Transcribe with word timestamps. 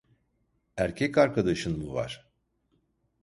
Erkek 0.77 1.17
arkadaşın 1.17 1.77
mı 1.85 1.93
var? 1.93 2.29